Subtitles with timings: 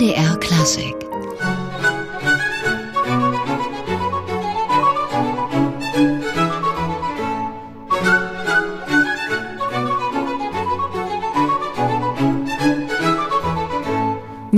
[0.00, 0.99] MDR Klassik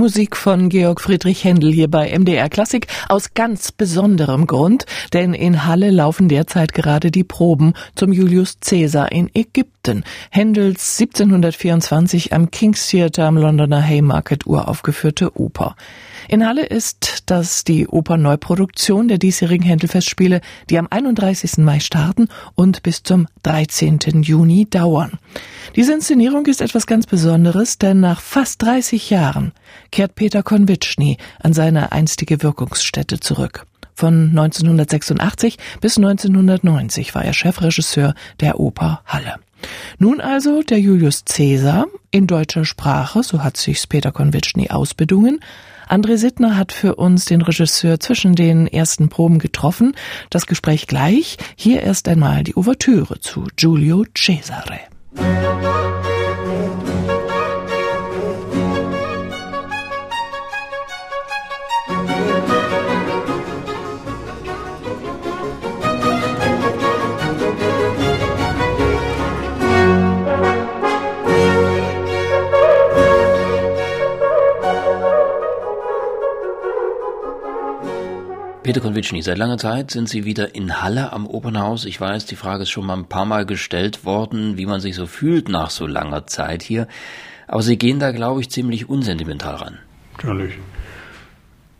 [0.03, 5.65] Musik von Georg Friedrich Händel hier bei MDR Klassik aus ganz besonderem Grund, denn in
[5.65, 10.03] Halle laufen derzeit gerade die Proben zum Julius Caesar in Ägypten.
[10.29, 15.77] Händels 1724 am King's Theatre am Londoner Haymarket uraufgeführte Oper.
[16.27, 21.57] In Halle ist das die Operneuproduktion der diesjährigen Händelfestspiele, die am 31.
[21.57, 23.99] Mai starten und bis zum 13.
[24.23, 25.19] Juni dauern.
[25.75, 29.51] Diese Inszenierung ist etwas ganz Besonderes, denn nach fast 30 Jahren
[29.91, 33.65] kehrt Peter Konvitschny an seine einstige Wirkungsstätte zurück.
[33.95, 39.35] Von 1986 bis 1990 war er Chefregisseur der Oper Halle.
[39.97, 45.39] Nun also der Julius Caesar in deutscher Sprache, so hat sich's Peter Konvitschny ausbedungen.
[45.87, 49.95] André Sittner hat für uns den Regisseur zwischen den ersten Proben getroffen.
[50.29, 51.37] Das Gespräch gleich.
[51.55, 54.79] Hier erst einmal die Ouvertüre zu Giulio Cesare.
[78.63, 81.83] Peter Konvitschny, seit langer Zeit sind Sie wieder in Halle am Opernhaus.
[81.83, 84.95] Ich weiß, die Frage ist schon mal ein paar Mal gestellt worden, wie man sich
[84.95, 86.87] so fühlt nach so langer Zeit hier.
[87.45, 89.79] Aber Sie gehen da, glaube ich, ziemlich unsentimental ran.
[90.13, 90.53] Natürlich.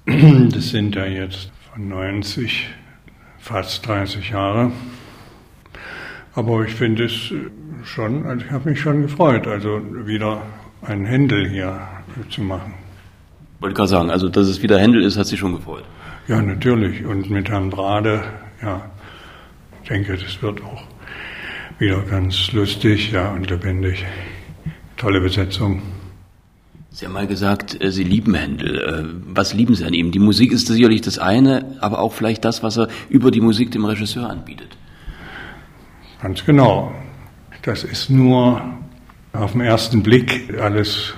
[0.05, 2.67] Das sind ja jetzt von 90
[3.39, 4.73] fast 30 Jahre.
[6.35, 7.31] Aber ich finde es
[7.85, 10.41] schon, also ich habe mich schon gefreut, also wieder
[10.81, 11.79] einen Händel hier
[12.29, 12.73] zu machen.
[13.61, 15.85] Wollte gerade sagen, also dass es wieder Händel ist, hat Sie schon gefreut.
[16.27, 17.05] Ja, natürlich.
[17.05, 18.23] Und mit Herrn Brade,
[18.61, 18.89] ja,
[19.81, 20.83] ich denke, das wird auch
[21.79, 24.05] wieder ganz lustig, ja, und lebendig.
[24.95, 25.81] Tolle Besetzung.
[26.89, 28.79] Sie haben mal gesagt, äh, Sie lieben Händel.
[28.79, 30.11] Äh, was lieben Sie an ihm?
[30.11, 33.71] Die Musik ist sicherlich das eine, aber auch vielleicht das, was er über die Musik
[33.71, 34.77] dem Regisseur anbietet.
[36.21, 36.93] Ganz genau.
[37.63, 38.61] Das ist nur
[39.33, 41.13] auf den ersten Blick alles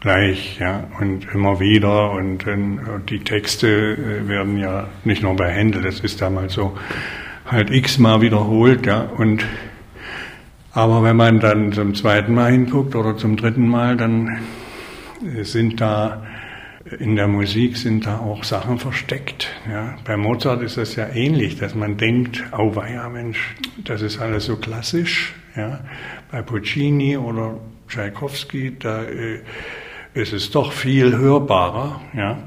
[0.00, 5.50] gleich, ja, und immer wieder und, und die Texte äh, werden ja nicht nur bei
[5.50, 6.76] Händel, das ist damals so
[7.46, 9.44] halt x-mal wiederholt, ja, und
[10.72, 14.38] aber wenn man dann zum zweiten Mal hinguckt oder zum dritten Mal, dann
[15.36, 16.22] äh, sind da
[16.98, 19.48] in der Musik sind da auch Sachen versteckt.
[19.68, 19.96] Ja.
[20.04, 24.46] Bei Mozart ist das ja ähnlich, dass man denkt, oh weia Mensch, das ist alles
[24.46, 25.34] so klassisch.
[25.56, 25.80] Ja.
[26.30, 29.40] Bei Puccini oder Tchaikovsky, da äh,
[30.18, 32.38] es ist doch viel hörbarer, ja.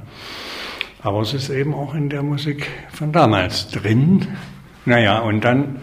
[1.02, 4.28] Aber es ist eben auch in der Musik von damals drin.
[4.86, 5.78] Naja, und dann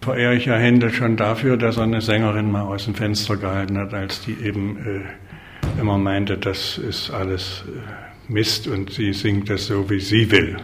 [0.00, 3.76] verehre ich ja Händel schon dafür, dass er eine Sängerin mal aus dem Fenster gehalten
[3.78, 9.50] hat, als die eben äh, immer meinte, das ist alles äh, Mist und sie singt
[9.50, 10.56] das so, wie sie will.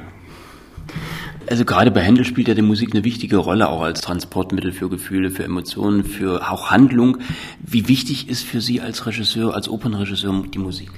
[1.50, 4.88] Also gerade bei Händel spielt ja die Musik eine wichtige Rolle, auch als Transportmittel für
[4.88, 7.18] Gefühle, für Emotionen, für auch Handlung.
[7.60, 10.90] Wie wichtig ist für Sie als Regisseur, als Opernregisseur die Musik?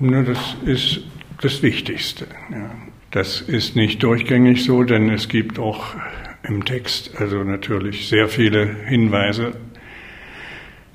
[0.00, 1.00] Na, das ist
[1.40, 2.26] das Wichtigste.
[2.50, 2.70] Ja.
[3.10, 5.94] Das ist nicht durchgängig so, denn es gibt auch
[6.42, 9.52] im Text also natürlich sehr viele Hinweise,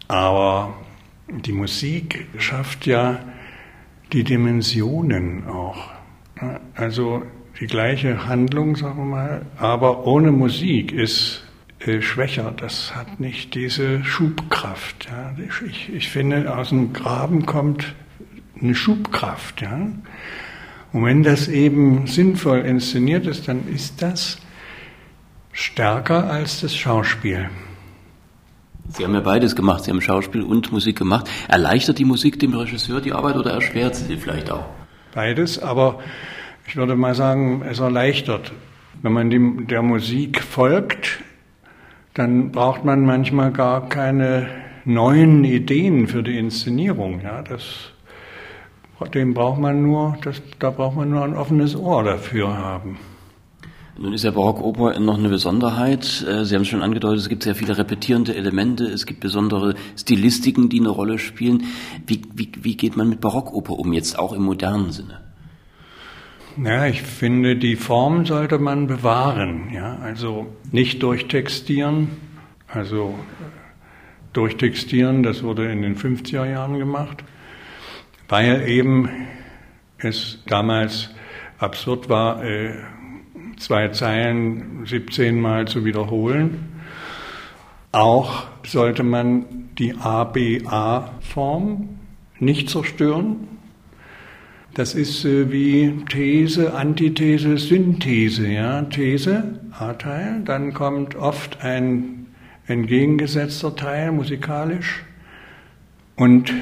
[0.07, 0.75] aber
[1.29, 3.19] die Musik schafft ja
[4.11, 5.91] die Dimensionen auch.
[6.75, 7.23] Also
[7.59, 11.43] die gleiche Handlung, sagen wir mal, aber ohne Musik ist
[11.79, 12.53] äh, schwächer.
[12.55, 15.07] Das hat nicht diese Schubkraft.
[15.09, 15.35] Ja.
[15.65, 17.95] Ich, ich finde, aus dem Graben kommt
[18.61, 19.61] eine Schubkraft.
[19.61, 19.89] Ja.
[20.91, 24.39] Und wenn das eben sinnvoll inszeniert ist, dann ist das
[25.51, 27.49] stärker als das Schauspiel.
[28.89, 29.83] Sie haben ja beides gemacht.
[29.83, 31.29] Sie haben Schauspiel und Musik gemacht.
[31.47, 34.65] Erleichtert die Musik dem Regisseur die Arbeit oder erschwert sie vielleicht auch?
[35.13, 35.99] Beides, aber
[36.69, 38.51] ich würde mal sagen, es erleichtert.
[39.01, 41.19] Wenn man dem, der Musik folgt,
[42.13, 44.45] dann braucht man manchmal gar keine
[44.85, 47.21] neuen Ideen für die Inszenierung.
[47.21, 47.91] Ja, das,
[49.15, 52.99] dem braucht man nur, das, da braucht man nur ein offenes Ohr dafür haben.
[53.97, 56.23] Nun ist ja Barockoper noch eine Besonderheit.
[56.29, 59.73] Äh, Sie haben es schon angedeutet, es gibt sehr viele repetierende Elemente, es gibt besondere
[59.97, 61.63] Stilistiken, die eine Rolle spielen.
[62.05, 65.28] Wie, wie, wie geht man mit Barockoper um, jetzt auch im modernen Sinne?
[66.63, 69.69] Ja, ich finde, die Form sollte man bewahren.
[69.73, 72.09] Ja, also nicht durchtextieren.
[72.67, 73.17] Also
[74.33, 77.23] durchtextieren, das wurde in den 50er Jahren gemacht.
[78.27, 79.09] weil eben
[79.97, 81.09] es damals
[81.57, 82.75] absurd war, äh,
[83.57, 86.69] zwei Zeilen 17 Mal zu wiederholen.
[87.91, 89.45] Auch sollte man
[89.79, 91.89] die ABA-Form
[92.39, 93.47] nicht zerstören.
[94.79, 98.47] Das ist äh, wie These, Antithese, Synthese.
[98.47, 98.83] Ja?
[98.83, 102.27] These, A-Teil, dann kommt oft ein
[102.65, 105.03] entgegengesetzter Teil musikalisch
[106.15, 106.53] und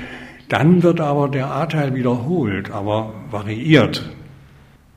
[0.49, 4.09] dann wird aber der A-Teil wiederholt, aber variiert.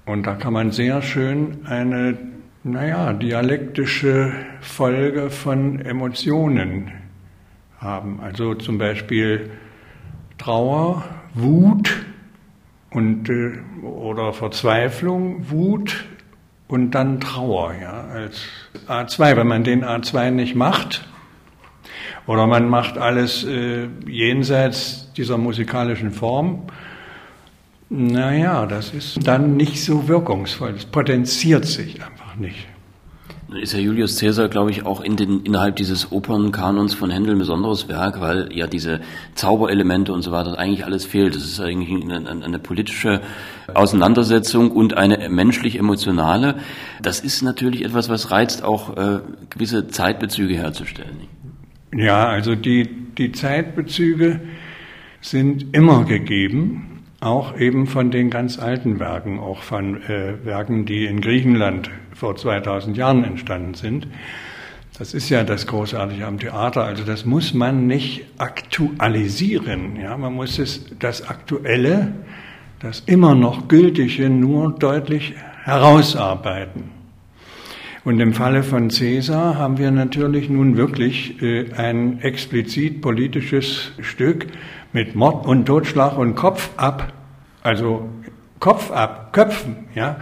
[0.06, 2.16] Und da kann man sehr schön eine,
[2.64, 4.32] naja, dialektische
[4.62, 6.90] Folge von Emotionen
[7.80, 8.18] haben.
[8.22, 9.50] Also zum Beispiel
[10.38, 11.90] Trauer, Wut
[12.90, 16.06] und, äh, oder Verzweiflung, Wut
[16.68, 18.42] und dann Trauer, ja, als
[18.88, 19.36] A2.
[19.36, 21.06] Wenn man den A2 nicht macht,
[22.26, 26.62] oder man macht alles äh, jenseits dieser musikalischen Form,
[27.88, 30.74] naja, das ist dann nicht so wirkungsvoll.
[30.76, 32.68] Es potenziert sich einfach nicht.
[33.52, 37.38] Ist ja Julius Caesar, glaube ich, auch in den, innerhalb dieses Opernkanons von Händel ein
[37.38, 39.00] besonderes Werk, weil ja diese
[39.34, 41.34] Zauberelemente und so weiter eigentlich alles fehlt.
[41.34, 43.20] Das ist eigentlich eine, eine politische
[43.74, 46.56] Auseinandersetzung und eine menschlich-emotionale.
[47.02, 49.20] Das ist natürlich etwas, was reizt, auch äh,
[49.50, 51.28] gewisse Zeitbezüge herzustellen.
[51.94, 52.88] Ja, also die,
[53.18, 54.40] die Zeitbezüge
[55.20, 56.89] sind immer gegeben
[57.20, 62.36] auch eben von den ganz alten Werken, auch von äh, Werken, die in Griechenland vor
[62.36, 64.06] 2000 Jahren entstanden sind.
[64.98, 66.84] Das ist ja das Großartige am Theater.
[66.84, 69.96] Also das muss man nicht aktualisieren.
[69.96, 72.12] Ja, man muss es, das Aktuelle,
[72.80, 75.34] das immer noch Gültige nur deutlich
[75.64, 76.99] herausarbeiten.
[78.02, 84.46] Und im Falle von Caesar haben wir natürlich nun wirklich äh, ein explizit politisches Stück,
[84.92, 87.12] mit Mord und Totschlag und Kopf ab,
[87.62, 88.08] also
[88.58, 90.18] Kopf ab, Köpfen, ja.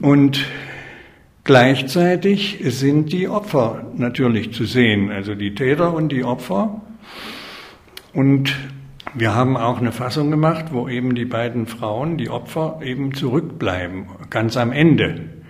[0.00, 0.46] Und
[1.44, 6.80] gleichzeitig sind die Opfer natürlich zu sehen, also die Täter und die Opfer.
[8.14, 8.56] Und
[9.14, 14.06] wir haben auch eine Fassung gemacht, wo eben die beiden Frauen, die Opfer, eben zurückbleiben,
[14.30, 15.41] ganz am Ende.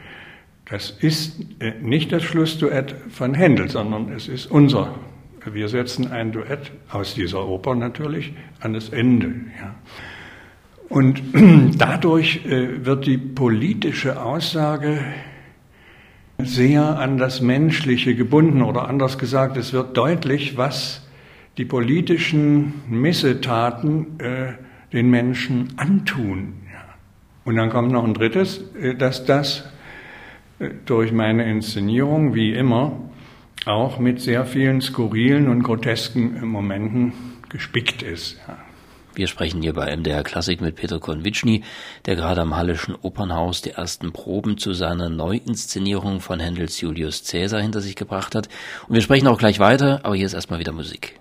[0.66, 4.94] Das ist äh, nicht das Schlussduett von Händel, sondern es ist unser
[5.50, 9.28] wir setzen ein Duett aus dieser Oper natürlich an das Ende.
[9.60, 9.74] Ja.
[10.88, 11.22] Und
[11.78, 15.00] dadurch äh, wird die politische Aussage
[16.38, 21.06] sehr an das Menschliche gebunden oder anders gesagt, es wird deutlich, was
[21.58, 24.52] die politischen Missetaten äh,
[24.92, 26.54] den Menschen antun.
[27.44, 28.64] Und dann kommt noch ein drittes,
[28.98, 29.68] dass das
[30.86, 32.92] durch meine Inszenierung, wie immer,
[33.66, 37.12] auch mit sehr vielen skurrilen und grotesken Momenten
[37.48, 38.38] gespickt ist.
[38.48, 38.58] Ja.
[39.14, 41.62] Wir sprechen hier bei MDR Klassik mit Peter Konwitschny,
[42.06, 47.60] der gerade am Hallischen Opernhaus die ersten Proben zu seiner Neuinszenierung von Händels Julius Caesar
[47.60, 48.48] hinter sich gebracht hat.
[48.88, 51.20] Und wir sprechen auch gleich weiter, aber hier ist erstmal wieder Musik.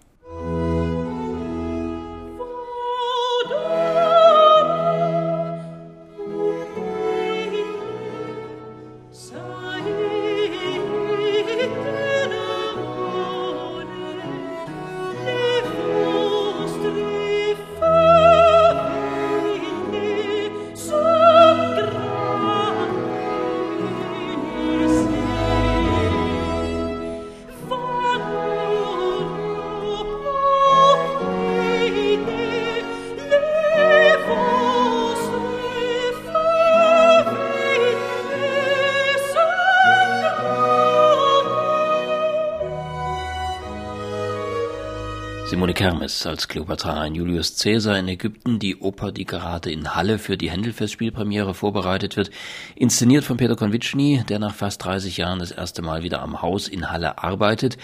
[45.62, 50.18] Simone Kermes als Kleopatra in Julius Caesar in Ägypten, die Oper, die gerade in Halle
[50.18, 52.32] für die Händelfestspielpremiere vorbereitet wird,
[52.74, 56.68] inszeniert von Peter Konvitschny, der nach fast 30 Jahren das erste Mal wieder am Haus
[56.68, 57.78] in Halle arbeitet.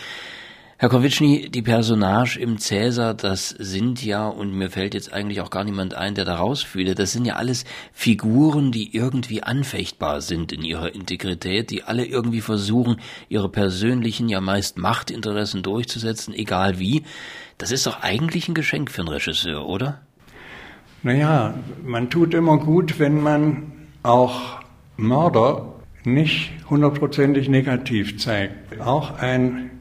[0.79, 5.49] Herr Konvitschny, die Personage im Cäsar, das sind ja, und mir fällt jetzt eigentlich auch
[5.49, 10.51] gar niemand ein, der da rausfühle, das sind ja alles Figuren, die irgendwie anfechtbar sind
[10.51, 17.01] in ihrer Integrität, die alle irgendwie versuchen, ihre persönlichen, ja meist Machtinteressen durchzusetzen, egal wie.
[17.57, 20.01] Das ist doch eigentlich ein Geschenk für einen Regisseur, oder?
[21.01, 23.71] Naja, man tut immer gut, wenn man
[24.03, 24.61] auch
[24.95, 28.79] Mörder nicht hundertprozentig negativ zeigt.
[28.79, 29.71] Auch ein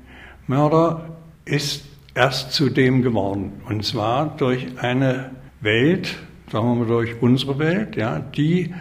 [0.47, 1.85] Mörder ist
[2.15, 3.53] erst zu dem geworden.
[3.69, 6.17] Und zwar durch eine Welt,
[6.51, 8.75] sagen wir mal durch unsere Welt, ja, die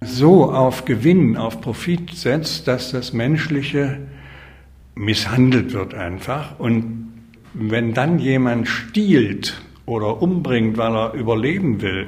[0.00, 3.98] so auf Gewinn, auf Profit setzt, dass das Menschliche
[4.94, 6.58] misshandelt wird einfach.
[6.58, 7.12] Und
[7.52, 9.60] wenn dann jemand stiehlt,
[9.90, 12.06] oder umbringt, weil er überleben will,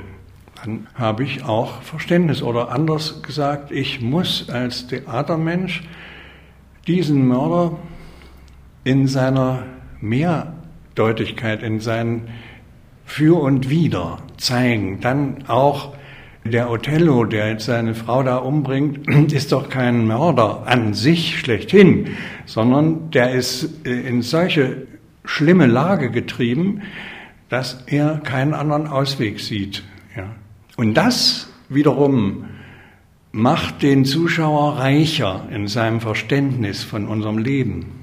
[0.63, 2.41] dann habe ich auch Verständnis.
[2.41, 5.83] Oder anders gesagt, ich muss als Theatermensch
[6.87, 7.77] diesen Mörder
[8.85, 9.65] in seiner
[10.01, 12.29] Mehrdeutigkeit, in seinen
[13.05, 15.01] Für und Wider zeigen.
[15.01, 15.95] Dann auch
[16.45, 22.17] der Othello, der jetzt seine Frau da umbringt, ist doch kein Mörder an sich schlechthin,
[22.47, 24.87] sondern der ist äh, in solche
[25.25, 26.83] schlimme Lage getrieben,
[27.49, 29.85] dass er keinen anderen Ausweg sieht.
[30.17, 30.25] Ja.
[30.77, 32.47] Und das wiederum
[33.31, 38.02] macht den Zuschauer reicher in seinem Verständnis von unserem Leben.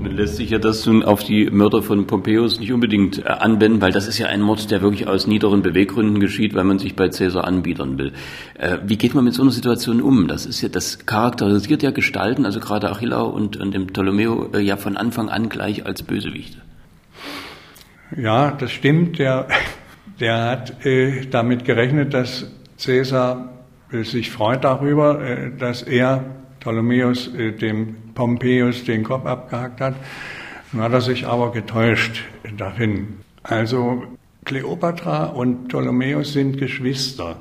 [0.00, 3.92] Lässt sich ja das nun auf die Mörder von Pompeius nicht unbedingt äh, anwenden, weil
[3.92, 7.10] das ist ja ein Mord, der wirklich aus niederen Beweggründen geschieht, weil man sich bei
[7.10, 8.12] Cäsar anbiedern will.
[8.58, 10.28] Äh, wie geht man mit so einer Situation um?
[10.28, 14.60] Das ist ja, das charakterisiert ja Gestalten, also gerade Achillau und, und dem Ptolomeo äh,
[14.60, 16.58] ja von Anfang an gleich als Bösewichte.
[18.16, 19.18] Ja, das stimmt.
[19.18, 19.48] Der,
[20.20, 23.50] der hat äh, damit gerechnet, dass Cäsar
[23.90, 29.96] äh, sich freut darüber, äh, dass er Ptolemäus äh, dem Pompeius den Kopf abgehackt hat.
[30.72, 32.22] Nun hat er sich aber getäuscht
[32.56, 33.18] darin.
[33.42, 34.04] Also
[34.44, 37.36] Kleopatra und Ptolemäus sind Geschwister.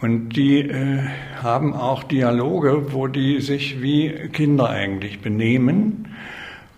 [0.00, 1.02] Und die äh,
[1.42, 6.14] haben auch Dialoge, wo die sich wie Kinder eigentlich benehmen.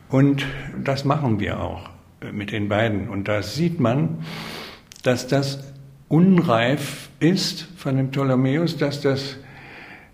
[0.08, 0.46] Und
[0.82, 1.90] das machen wir auch
[2.32, 3.10] mit den beiden.
[3.10, 4.24] Und da sieht man,
[5.02, 5.72] dass das
[6.08, 9.36] unreif ist von dem Ptolemäus, dass das,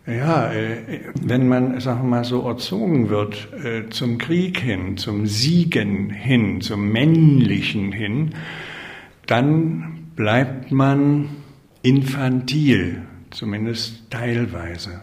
[0.07, 5.27] ja, äh, wenn man, sagen wir mal, so erzogen wird äh, zum Krieg hin, zum
[5.27, 8.35] Siegen hin, zum Männlichen hin,
[9.27, 11.31] dann bleibt man
[11.83, 15.01] infantil, zumindest teilweise.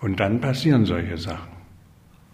[0.00, 1.53] Und dann passieren solche Sachen.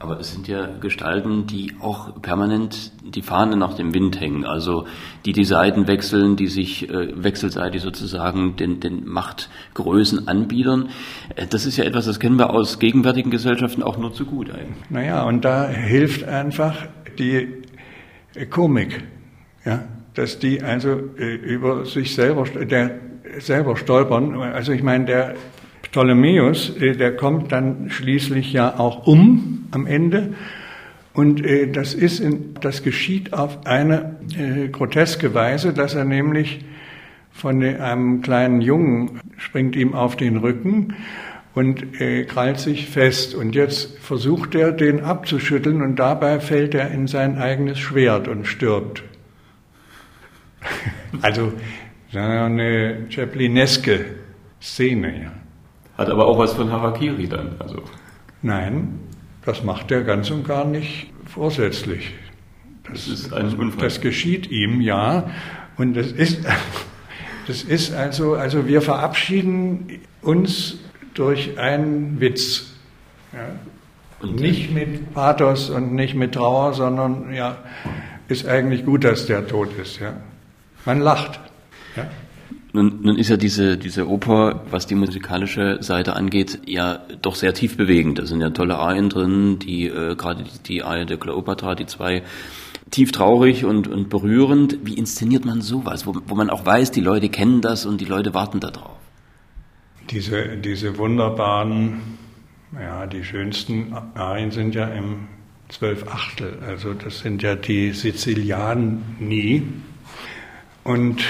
[0.02, 4.87] Aber es sind ja Gestalten, die auch permanent die Fahne nach dem Wind hängen, also
[5.26, 10.88] die die Seiten wechseln, die sich äh, wechselseitig sozusagen den, den Machtgrößen anbiedern.
[11.37, 14.49] Äh, das ist ja etwas, das kennen wir aus gegenwärtigen Gesellschaften auch nur zu gut
[14.50, 14.88] eigentlich.
[14.88, 16.75] Naja, und da hilft einfach
[17.19, 17.49] die
[18.49, 19.04] Komik,
[19.66, 23.00] ja, dass die also äh, über sich selber, der,
[23.38, 24.35] selber stolpern.
[24.35, 25.35] Also ich meine, der
[25.83, 30.34] Ptolemäus, äh, der kommt dann schließlich ja auch um am Ende.
[31.12, 36.64] Und äh, das, ist in, das geschieht auf eine äh, groteske Weise, dass er nämlich
[37.32, 40.94] von einem kleinen Jungen springt ihm auf den Rücken
[41.54, 43.34] und äh, krallt sich fest.
[43.34, 48.46] Und jetzt versucht er, den abzuschütteln und dabei fällt er in sein eigenes Schwert und
[48.46, 49.02] stirbt.
[51.22, 51.52] also
[52.12, 54.04] eine Chaplineske
[54.60, 55.32] Szene, ja.
[55.96, 57.56] Hat aber auch was von Harakiri dann.
[57.58, 57.82] Also.
[58.42, 59.00] Nein,
[59.44, 62.12] das macht er ganz und gar nicht vorsätzlich.
[62.85, 63.85] Das, das ist ein Unfall.
[63.85, 65.30] Das geschieht ihm, ja.
[65.76, 66.40] Und das ist,
[67.47, 70.78] das ist also, also wir verabschieden uns
[71.14, 72.73] durch einen Witz.
[73.32, 74.28] Ja.
[74.28, 77.56] Nicht mit Pathos und nicht mit Trauer, sondern ja,
[78.28, 79.99] ist eigentlich gut, dass der tot ist.
[79.99, 80.14] Ja.
[80.85, 81.40] Man lacht.
[81.97, 82.06] Ja.
[82.72, 87.52] Nun, nun ist ja diese, diese Oper, was die musikalische Seite angeht, ja doch sehr
[87.52, 88.18] tief bewegend.
[88.18, 91.86] Da sind ja tolle Arien drin, die äh, gerade die, die Arie der Kleopatra, die
[91.86, 92.22] zwei
[92.90, 94.78] tief traurig und, und berührend.
[94.84, 98.04] Wie inszeniert man sowas, wo, wo man auch weiß, die Leute kennen das und die
[98.04, 98.98] Leute warten darauf?
[100.10, 102.00] Diese, diese wunderbaren,
[102.80, 105.28] ja, die schönsten Arien sind ja im
[105.68, 106.58] Zwölf Achtel.
[106.66, 109.62] Also das sind ja die Sizilianen nie.
[110.84, 111.22] Und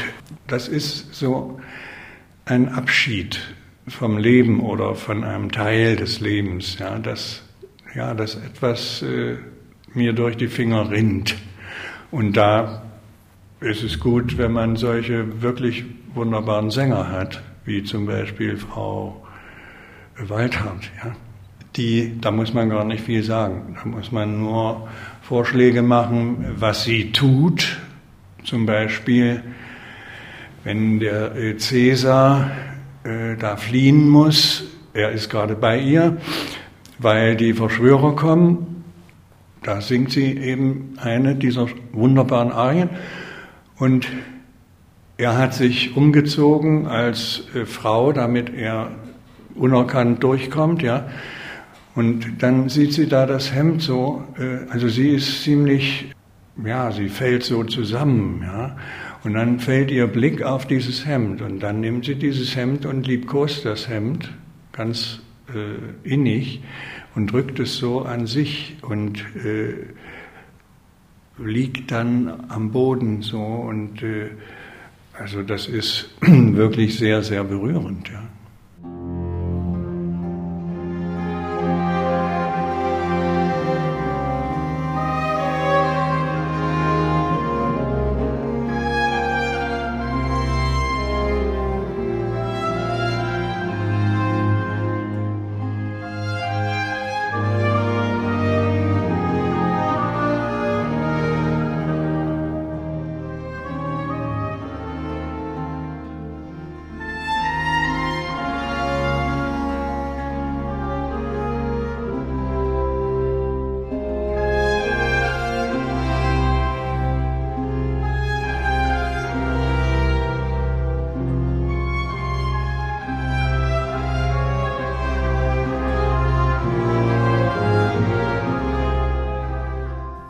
[0.47, 1.61] das ist so
[2.45, 3.40] ein Abschied
[3.88, 7.42] vom Leben oder von einem Teil des Lebens, ja, dass,
[7.95, 9.37] ja, dass etwas äh,
[9.95, 11.37] mir durch die Finger rinnt.
[12.11, 12.83] Und da
[13.61, 19.26] ist es gut, wenn man solche wirklich wunderbaren Sänger hat, wie zum Beispiel Frau
[20.19, 21.12] Waldhardt, ja.
[21.76, 23.76] Die, da muss man gar nicht viel sagen.
[23.80, 24.88] Da muss man nur
[25.23, 27.78] Vorschläge machen, was sie tut,
[28.44, 29.42] zum Beispiel,
[30.64, 32.50] wenn der Cäsar
[33.04, 36.18] äh, da fliehen muss, er ist gerade bei ihr,
[36.99, 38.85] weil die Verschwörer kommen,
[39.62, 42.90] da singt sie eben eine dieser wunderbaren Arien
[43.78, 44.09] und
[45.16, 48.90] er hat sich umgezogen als äh, Frau, damit er
[49.54, 51.09] unerkannt durchkommt, ja.
[51.94, 56.12] Und dann sieht sie da das Hemd so, äh, also sie ist ziemlich
[56.64, 58.76] ja, sie fällt so zusammen, ja.
[59.23, 63.07] Und dann fällt ihr Blick auf dieses Hemd und dann nimmt sie dieses Hemd und
[63.07, 64.33] liebkost das Hemd
[64.73, 65.21] ganz
[65.55, 66.62] äh, innig
[67.14, 69.75] und drückt es so an sich und äh,
[71.43, 74.31] liegt dann am Boden so und äh,
[75.21, 78.20] Also das ist wirklich sehr, sehr berührend, ja.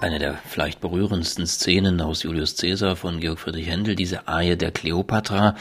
[0.01, 4.71] Eine der vielleicht berührendsten Szenen aus Julius Caesar von Georg Friedrich Händel, diese Aie der
[4.71, 5.57] Kleopatra.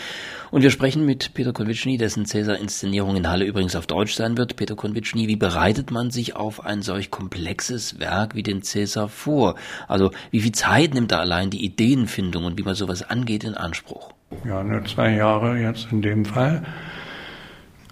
[0.49, 4.55] Und wir sprechen mit Peter Konvitschny, dessen Caesar-Inszenierung in Halle übrigens auf Deutsch sein wird.
[4.55, 9.55] Peter Konvitschny, wie bereitet man sich auf ein solch komplexes Werk wie den Caesar vor?
[9.89, 13.55] Also wie viel Zeit nimmt da allein die Ideenfindung und wie man sowas angeht in
[13.55, 14.13] Anspruch?
[14.45, 16.63] Ja, nur zwei Jahre jetzt in dem Fall.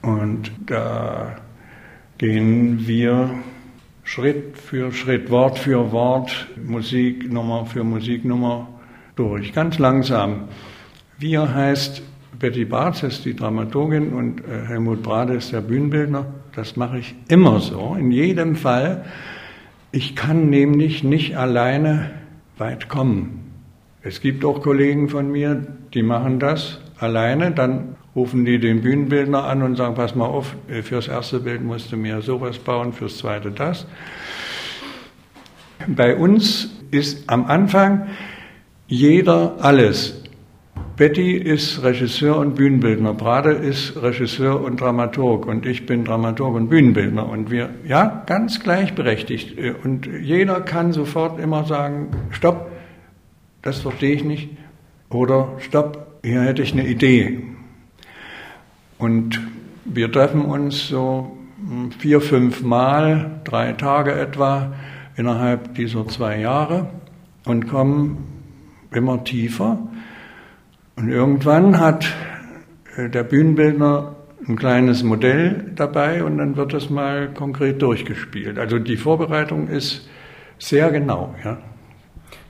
[0.02, 1.36] Und da
[2.18, 3.32] gehen wir
[4.08, 8.70] Schritt für Schritt, Wort für Wort, Musiknummer für Musiknummer
[9.18, 10.48] durch, ganz langsam.
[11.20, 12.02] Wir heißt
[12.40, 16.26] Betty Barth ist die Dramaturgin und äh, Helmut Brade ist der Bühnenbildner.
[16.56, 19.04] Das mache ich immer so, in jedem Fall.
[19.92, 22.12] Ich kann nämlich nicht alleine
[22.58, 23.52] weit kommen.
[24.04, 29.44] Es gibt auch Kollegen von mir, die machen das alleine, dann rufen die den Bühnenbildner
[29.44, 32.94] an und sagen, pass mal auf, äh, fürs erste Bild musst du mir sowas bauen,
[32.94, 33.86] fürs zweite das.
[35.88, 38.08] Bei uns ist am Anfang
[38.88, 40.24] jeder alles.
[40.96, 46.70] Betty ist Regisseur und Bühnenbildner, Brade ist Regisseur und Dramaturg und ich bin Dramaturg und
[46.70, 49.60] Bühnenbildner und wir, ja, ganz gleichberechtigt.
[49.60, 52.72] Äh, und jeder kann sofort immer sagen, stopp,
[53.62, 54.50] das verstehe ich nicht
[55.10, 57.42] oder stopp, hier hätte ich eine Idee.
[58.98, 59.40] Und
[59.86, 61.38] wir treffen uns so
[62.00, 64.74] vier, fünf Mal, drei Tage etwa,
[65.16, 66.90] innerhalb dieser zwei Jahre
[67.46, 68.28] und kommen
[68.92, 69.80] immer tiefer.
[70.96, 72.14] Und irgendwann hat
[72.96, 74.16] äh, der Bühnenbildner
[74.48, 78.58] ein kleines Modell dabei und dann wird das mal konkret durchgespielt.
[78.60, 80.10] Also die Vorbereitung ist
[80.60, 81.36] sehr genau.
[81.44, 81.58] Ja.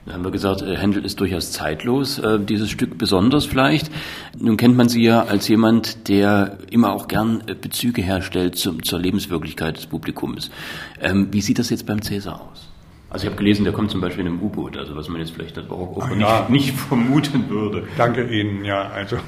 [0.08, 3.90] Da haben wir gesagt, äh, Händel ist durchaus zeitlos, äh, dieses Stück besonders vielleicht.
[4.38, 8.82] Nun kennt man Sie ja als jemand, der immer auch gern äh, Bezüge herstellt zum,
[8.82, 10.50] zur Lebenswirklichkeit des Publikums.
[11.02, 12.70] Ähm, wie sieht das jetzt beim Cäsar aus?
[13.10, 15.32] Also ich habe gelesen, der kommt zum Beispiel in einem U-Boot, also was man jetzt
[15.32, 16.48] vielleicht auch, auch ja.
[16.48, 17.86] nicht, nicht vermuten würde.
[17.98, 19.18] Danke Ihnen, ja, also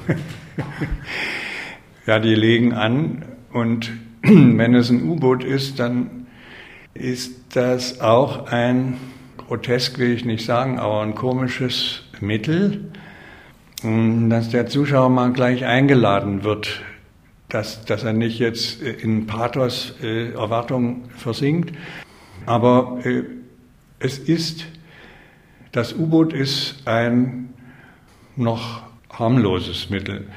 [2.07, 3.91] ja, die legen an und
[4.23, 6.25] wenn es ein U-Boot ist, dann
[6.95, 8.97] ist das auch ein
[9.51, 12.85] grotesk will ich nicht sagen, aber ein komisches Mittel,
[13.83, 16.81] dass der Zuschauer mal gleich eingeladen wird,
[17.49, 21.75] dass, dass er nicht jetzt in Pathos äh, Erwartung versinkt.
[22.45, 23.23] Aber äh,
[23.99, 24.67] es ist,
[25.73, 27.53] das U-Boot ist ein
[28.37, 30.27] noch harmloses Mittel.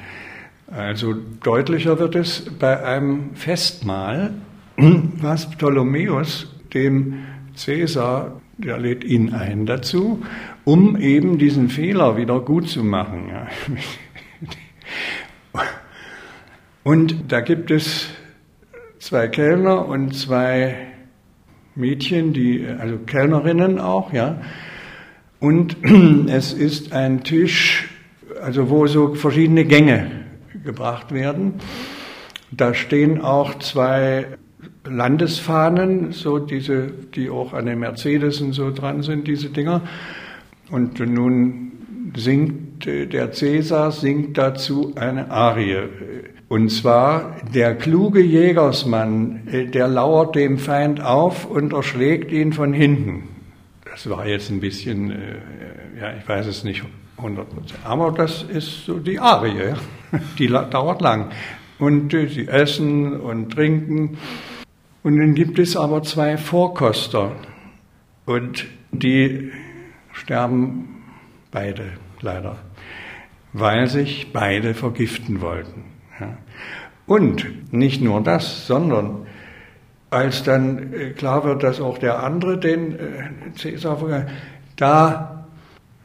[0.67, 4.33] Also deutlicher wird es bei einem Festmahl,
[4.75, 7.23] was Ptolemäus dem
[7.55, 10.23] Cäsar der lädt ihn ein dazu,
[10.63, 13.31] um eben diesen Fehler wieder gut zu machen.
[16.83, 18.09] Und da gibt es
[18.99, 20.75] zwei Kellner und zwei
[21.75, 24.41] Mädchen, die, also Kellnerinnen auch, ja.
[25.39, 25.77] Und
[26.29, 27.89] es ist ein Tisch,
[28.41, 30.11] also wo so verschiedene Gänge
[30.63, 31.55] gebracht werden.
[32.51, 34.37] Da stehen auch zwei
[34.87, 39.81] Landesfahnen, so diese, die auch an den Mercedesen so dran sind, diese Dinger.
[40.69, 41.71] Und nun
[42.15, 45.89] singt äh, der Cäsar singt dazu eine Arie.
[46.47, 52.73] Und zwar der kluge Jägersmann, äh, der lauert dem Feind auf und erschlägt ihn von
[52.73, 53.23] hinten.
[53.89, 55.15] Das war jetzt ein bisschen, äh,
[55.99, 56.83] ja, ich weiß es nicht
[57.17, 57.79] 100 Prozent.
[57.83, 59.73] Aber das ist so die Arie,
[60.39, 61.31] die dauert lang.
[61.77, 64.17] Und sie essen und trinken.
[65.05, 67.33] Und dann gibt es aber zwei Vorkoster
[68.25, 69.51] und die
[70.13, 71.03] sterben
[71.51, 71.91] beide
[72.21, 72.55] leider,
[73.53, 75.83] weil sich beide vergiften wollten.
[76.19, 76.39] Ja.
[77.05, 79.27] Und nicht nur das, sondern
[80.09, 84.25] als dann äh, klar wird, dass auch der andere den äh, Cäsar
[84.75, 85.45] da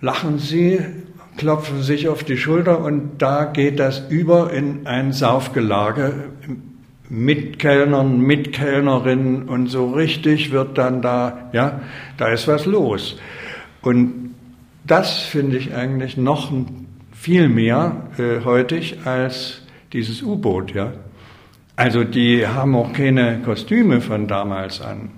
[0.03, 0.79] lachen sie
[1.39, 6.13] klopfen sich auf die Schulter und da geht das über in ein Saufgelage
[7.11, 11.81] mit Kellnern, mit Kellnerinnen und so richtig wird dann da, ja,
[12.17, 13.19] da ist was los.
[13.83, 14.35] Und
[14.87, 16.53] das finde ich eigentlich noch
[17.13, 20.93] viel mehr äh, heutig als dieses U-Boot, ja.
[21.77, 25.11] Also die haben auch keine Kostüme von damals an.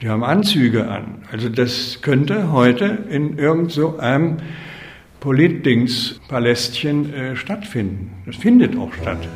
[0.00, 1.22] Die haben Anzüge an.
[1.30, 4.38] Also das könnte heute in irgend so einem
[5.20, 8.12] Politdings-Palästchen äh, stattfinden.
[8.26, 9.28] Das findet auch statt.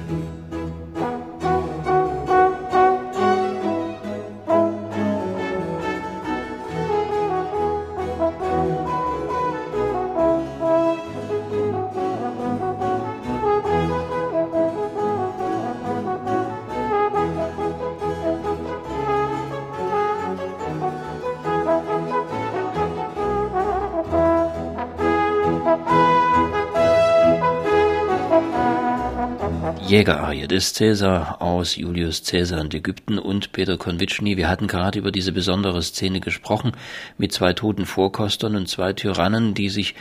[29.87, 34.37] Jägerarie des Cäsar aus Julius Cäsar und Ägypten und Peter Konvitschny.
[34.37, 36.73] Wir hatten gerade über diese besondere Szene gesprochen
[37.19, 39.95] mit zwei toten Vorkostern und zwei Tyrannen, die sich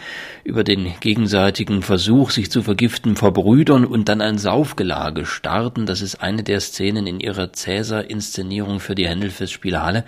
[0.44, 5.86] über den gegenseitigen Versuch, sich zu vergiften, verbrüdern und dann ein Saufgelage starten.
[5.86, 10.04] Das ist eine der Szenen in ihrer Cäsar-Inszenierung für die Händelfestspiele Halle.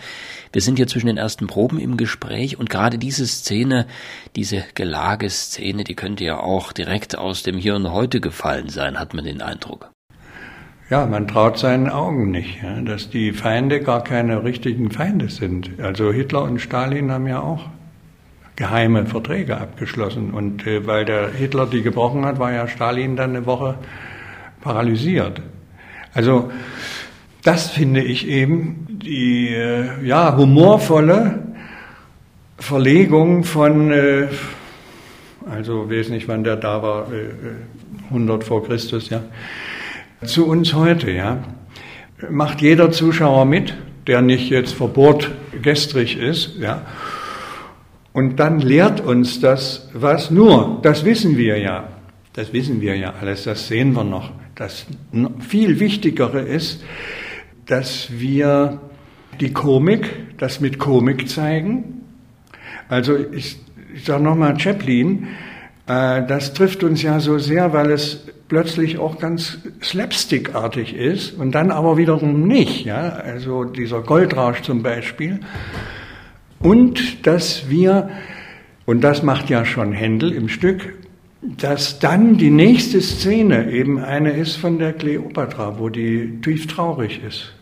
[0.52, 3.86] Wir sind hier zwischen den ersten Proben im Gespräch und gerade diese Szene,
[4.36, 9.14] diese Gelageszene, die könnte ja auch direkt aus dem Hier und Heute gefallen sein, hat
[9.14, 9.67] man den Eindruck.
[10.90, 15.82] Ja, man traut seinen Augen nicht, dass die Feinde gar keine richtigen Feinde sind.
[15.82, 17.66] Also Hitler und Stalin haben ja auch
[18.56, 20.32] geheime Verträge abgeschlossen.
[20.32, 23.78] Und äh, weil der Hitler die gebrochen hat, war ja Stalin dann eine Woche
[24.62, 25.42] paralysiert.
[26.14, 26.52] Also
[27.44, 31.44] das finde ich eben die äh, ja, humorvolle
[32.58, 34.28] Verlegung von, äh,
[35.50, 39.22] also weiß nicht, wann der da war, äh, 100 vor Christus, ja,
[40.26, 41.44] zu uns heute, ja.
[42.30, 43.76] Macht jeder Zuschauer mit,
[44.08, 46.86] der nicht jetzt verbohrt gestrig ist, ja.
[48.14, 51.88] Und dann lehrt uns das was nur, das wissen wir ja,
[52.34, 54.32] das wissen wir ja alles, das sehen wir noch.
[54.56, 54.88] Das
[55.40, 56.84] viel Wichtigere ist,
[57.68, 58.82] dass wir
[59.40, 62.02] die Komik, das mit Komik zeigen.
[62.90, 63.58] Also ich,
[63.94, 65.28] ich sage nochmal Chaplin,
[65.88, 71.72] das trifft uns ja so sehr, weil es plötzlich auch ganz slapstickartig ist und dann
[71.72, 72.86] aber wiederum nicht.
[72.86, 73.10] Ja?
[73.10, 75.40] Also dieser Goldrausch zum Beispiel.
[76.60, 78.10] Und dass wir,
[78.86, 80.94] und das macht ja schon Händel im Stück,
[81.42, 87.22] dass dann die nächste Szene eben eine ist von der Kleopatra, wo die tief traurig
[87.26, 87.54] ist.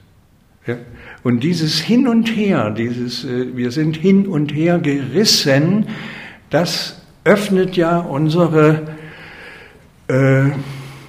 [0.66, 0.78] Ja?
[1.24, 5.88] Und dieses Hin und Her, dieses äh, wir sind hin und her gerissen,
[6.50, 8.82] das öffnet ja unsere,
[10.08, 10.46] äh,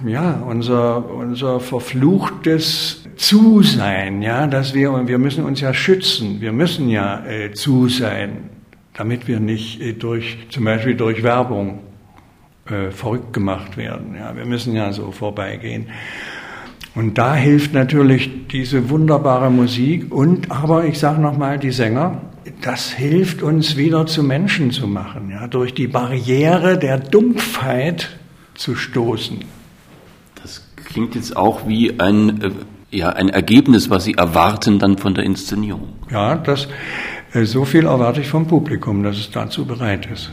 [0.04, 6.88] ja, unser, unser verfluchtes Zusein, ja, dass wir, wir müssen uns ja schützen, wir müssen
[6.88, 8.50] ja äh, zu sein,
[8.94, 11.80] damit wir nicht äh, durch, zum Beispiel durch Werbung
[12.66, 14.16] äh, verrückt gemacht werden.
[14.18, 15.86] Ja, wir müssen ja so vorbeigehen.
[16.94, 22.22] Und da hilft natürlich diese wunderbare Musik und aber ich sage nochmal die Sänger,
[22.62, 28.16] das hilft uns wieder zu Menschen zu machen, ja, durch die Barriere der Dumpfheit
[28.54, 29.44] zu stoßen.
[30.42, 32.50] Das klingt jetzt auch wie ein, äh,
[32.90, 35.88] ja, ein Ergebnis, was Sie erwarten dann von der Inszenierung.
[36.10, 36.68] Ja, das,
[37.32, 40.30] äh, so viel erwarte ich vom Publikum, dass es dazu bereit ist.